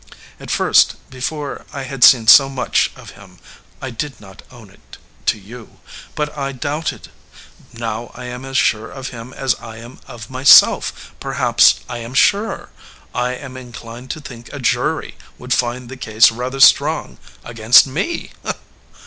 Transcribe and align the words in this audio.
At 0.39 0.49
first, 0.49 0.95
before 1.11 1.63
I 1.71 1.83
had 1.83 2.03
seen 2.03 2.25
so 2.27 2.49
much 2.49 2.89
of 2.95 3.11
him 3.11 3.37
I 3.83 3.91
did 3.91 4.19
not 4.19 4.41
own 4.49 4.71
it 4.71 4.97
to 5.27 5.37
you 5.37 5.77
but 6.15 6.35
I 6.35 6.53
doubted. 6.53 7.11
Now 7.71 8.09
I 8.15 8.25
am 8.25 8.43
as 8.43 8.57
sure 8.57 8.89
of 8.89 9.09
him 9.09 9.31
as 9.31 9.53
I 9.61 9.77
am 9.77 9.99
of 10.07 10.31
myself; 10.31 11.13
perhaps 11.19 11.81
I 11.87 11.99
am 11.99 12.15
surer. 12.15 12.71
I 13.13 13.33
am 13.33 13.55
inclined 13.55 14.09
to 14.09 14.19
think 14.19 14.51
a 14.51 14.57
jury 14.57 15.17
would 15.37 15.53
find 15.53 15.87
the 15.87 15.97
case 15.97 16.31
rather 16.31 16.59
strong 16.59 17.19
against 17.43 17.85
me." 17.85 18.31